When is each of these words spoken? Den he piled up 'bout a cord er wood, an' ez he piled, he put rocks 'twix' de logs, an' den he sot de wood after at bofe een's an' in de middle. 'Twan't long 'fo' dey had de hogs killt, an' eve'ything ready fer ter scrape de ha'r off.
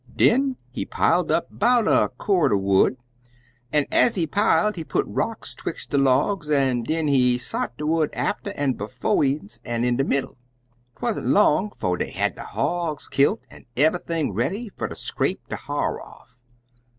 Den 0.15 0.55
he 0.71 0.83
piled 0.83 1.29
up 1.29 1.45
'bout 1.51 1.87
a 1.87 2.09
cord 2.17 2.51
er 2.53 2.57
wood, 2.57 2.97
an' 3.71 3.85
ez 3.91 4.15
he 4.15 4.25
piled, 4.25 4.75
he 4.75 4.83
put 4.83 5.05
rocks 5.07 5.53
'twix' 5.53 5.85
de 5.85 5.95
logs, 5.99 6.49
an' 6.49 6.81
den 6.81 7.05
he 7.07 7.37
sot 7.37 7.77
de 7.77 7.85
wood 7.85 8.09
after 8.13 8.49
at 8.53 8.77
bofe 8.77 9.03
een's 9.39 9.59
an' 9.63 9.83
in 9.83 9.97
de 9.97 10.03
middle. 10.03 10.39
'Twan't 10.97 11.27
long 11.27 11.69
'fo' 11.69 11.97
dey 11.97 12.09
had 12.09 12.33
de 12.33 12.43
hogs 12.45 13.07
killt, 13.07 13.41
an' 13.51 13.67
eve'ything 13.75 14.31
ready 14.33 14.71
fer 14.75 14.87
ter 14.87 14.95
scrape 14.95 15.47
de 15.49 15.55
ha'r 15.55 16.01
off. 16.01 16.39